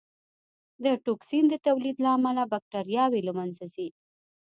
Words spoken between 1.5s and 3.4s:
تولید له امله بکټریاوې له